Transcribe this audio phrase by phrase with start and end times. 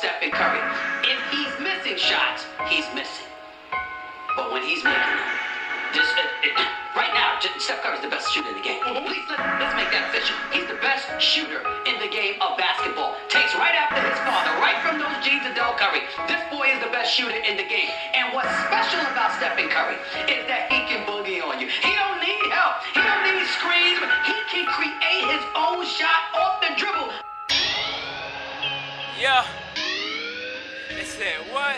[0.00, 0.64] Stephen Curry.
[1.04, 3.28] If he's missing shots, he's missing.
[4.32, 5.28] But when he's making them,
[5.92, 8.80] just uh, uh, right now, Steph Curry's the best shooter in the game.
[8.80, 10.32] Please let, let's make that official.
[10.56, 13.12] He's the best shooter in the game of basketball.
[13.28, 16.06] Takes right after his father, right from those genes of Del Curry.
[16.30, 17.90] This boy is the best shooter in the game.
[18.14, 19.98] And what's special about Stephen Curry
[20.30, 21.66] is that he can boogie on you.
[21.66, 22.29] He don't need
[29.20, 29.44] Yeah.
[30.88, 31.76] They said what?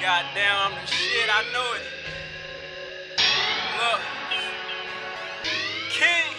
[0.00, 1.82] Goddamn, I'm the shit, I know it.
[3.78, 4.00] Look.
[5.92, 6.34] King.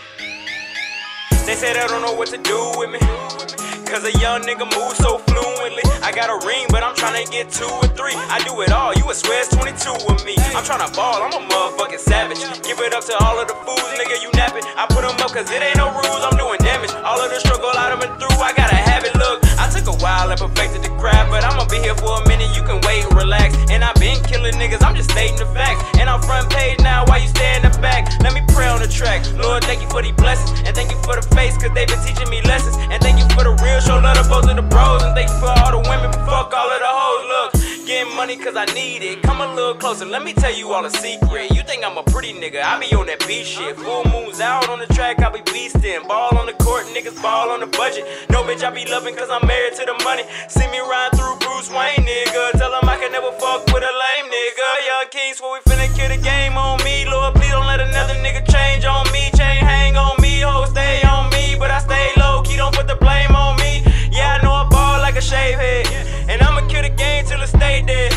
[1.45, 2.99] They say they don't know what to do with me.
[3.85, 5.19] Cause a young nigga moves so
[6.03, 8.15] I got a ring, but I'm tryna get two or three.
[8.27, 10.35] I do it all, you would swear it's 22 with me.
[10.51, 12.43] I'm tryna ball, I'm a motherfucking savage.
[12.67, 14.67] Give it up to all of the fools, nigga, you napping.
[14.75, 16.91] I put them up cause it ain't no rules, I'm doing damage.
[17.07, 19.15] All of the struggle I done been through, I gotta have it.
[19.15, 22.27] Look, I took a while and perfected the craft, but I'ma be here for a
[22.27, 23.55] minute, you can wait and relax.
[23.71, 25.79] And I've been killing niggas, I'm just stating the facts.
[25.99, 28.11] And I'm front page now, why you stay in the back?
[28.19, 29.23] Let me pray on the track.
[29.39, 30.51] Lord, thank you for these blessings.
[30.67, 32.75] And thank you for the face, cause they been teaching me lessons.
[32.91, 34.67] And thank you for the real show love to both of the
[38.41, 39.21] cause I need it.
[39.21, 41.51] Come a little closer, let me tell you all a secret.
[41.51, 43.77] You think I'm a pretty nigga, I be on that beat shit.
[43.77, 46.07] Full moons out on the track, I be beastin'.
[46.07, 48.05] Ball on the court, niggas ball on the budget.
[48.29, 50.23] No bitch, I be loving cause I'm married to the money.
[50.49, 52.57] See me ride through Bruce Wayne, nigga.
[52.57, 54.67] Tell him I can never fuck with a lame nigga.
[54.89, 57.05] Young Kings, swear we finna kill the game on me.
[57.05, 59.29] Lord, please don't let another nigga change on me.
[59.37, 61.55] Chain hang on me, ho, stay on me.
[61.59, 63.85] But I stay low key, don't put the blame on me.
[64.09, 65.85] Yeah, I know I ball like a shave head.
[66.29, 68.10] And I'ma kill the game till it stay dead.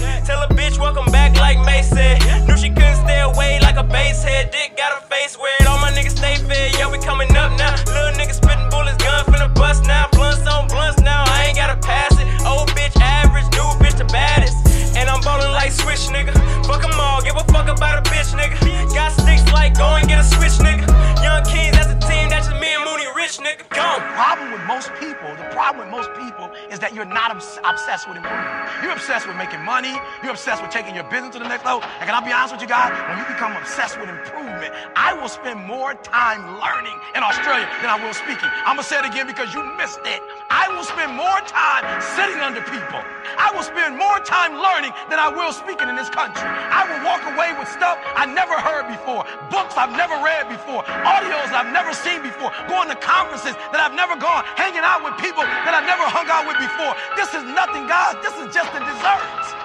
[15.85, 16.33] Switch, nigga.
[16.67, 18.57] Fuck 'em all, give a fuck about a bitch, nigga.
[18.95, 20.87] Got sticks like go and get a switch, nigga.
[21.23, 21.43] Young
[21.77, 23.63] that's a team, that's just me and Mooney Rich, nigga.
[23.71, 23.89] Go.
[24.01, 27.59] The problem with most people, the problem with most people is that you're not obs-
[27.65, 28.55] obsessed with improvement.
[28.83, 29.95] You're obsessed with making money.
[30.23, 31.83] You're obsessed with taking your business to the next level.
[32.01, 32.93] And can I be honest with you guys?
[33.09, 37.91] When you become obsessed with improvement, I will spend more time learning in Australia than
[37.91, 38.51] I will speaking.
[38.67, 40.21] I'm gonna say it again because you missed it.
[40.51, 41.85] I will spend more time
[42.17, 43.03] sitting under people.
[43.45, 46.41] I will spend more time learning than I will speaking in this country.
[46.49, 50.81] I will walk away with stuff I never heard before, books I've never read before,
[51.05, 55.21] audios I've never seen before, going to conferences that I've never gone, hanging out with
[55.21, 56.97] people that I've never hung out with before.
[57.21, 58.17] This is nothing, guys.
[58.25, 59.64] This is just a desserts.